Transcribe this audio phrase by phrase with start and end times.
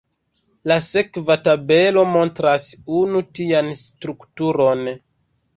[0.71, 2.67] La sekva tabelo montras
[3.01, 4.87] unu tian strukturon.